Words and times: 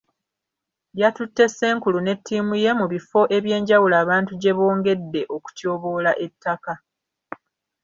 Yatutte 0.99 1.43
Ssenkulu 1.49 1.99
ne 2.01 2.13
ttiimu 2.17 2.53
ye 2.63 2.71
mu 2.79 2.85
bifo 2.91 3.21
ebyenjawulo 3.37 3.95
abantu 4.03 4.31
gye 4.41 4.53
bongedde 4.57 5.21
okutyoboola 5.35 6.11
ettaka. 6.25 6.73